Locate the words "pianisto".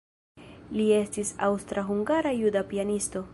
2.73-3.25